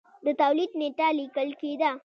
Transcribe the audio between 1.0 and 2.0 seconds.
لیکل کېده.